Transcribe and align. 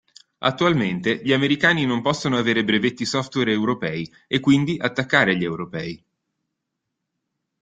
Attualmente 0.39 1.21
gli 1.23 1.31
Americani 1.31 1.85
non 1.85 2.01
possono 2.01 2.35
avere 2.39 2.63
brevetti 2.63 3.05
software 3.05 3.51
Europei 3.51 4.11
e 4.27 4.39
quindi 4.39 4.75
attaccare 4.79 5.37
gli 5.37 5.43
Europei. 5.43 6.03